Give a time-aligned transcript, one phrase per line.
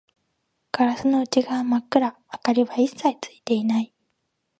[0.71, 3.93] ガラスの内側は真っ暗、明かりは一切ついていない